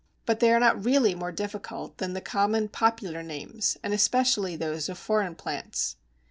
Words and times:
But 0.25 0.39
they 0.39 0.51
are 0.51 0.59
not 0.59 0.83
really 0.83 1.13
more 1.13 1.31
difficult 1.31 1.99
than 1.99 2.13
the 2.13 2.21
common 2.21 2.69
popular 2.69 3.21
names, 3.21 3.77
and 3.83 3.93
especially 3.93 4.55
those 4.55 4.89
of 4.89 4.97
foreign 4.97 5.35
plants. 5.35 5.95